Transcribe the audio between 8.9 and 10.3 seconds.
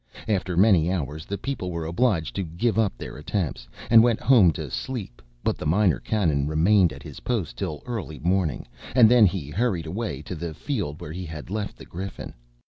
and then he hurried away